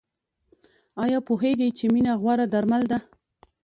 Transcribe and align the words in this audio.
ایا 1.03 1.19
پوهیږئ 1.27 1.69
چې 1.77 1.85
مینه 1.93 2.13
غوره 2.21 2.45
درمل 2.53 2.83
ده؟ 2.91 2.99